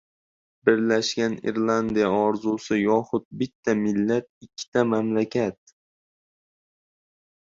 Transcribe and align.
Birlashgan 0.69 1.35
Irlandiya 1.51 2.07
orzusi 2.21 2.77
yoxud 2.79 3.27
bitta 3.43 3.75
millat— 3.83 4.29
ikkita 4.49 4.85
mamlakat 4.95 5.59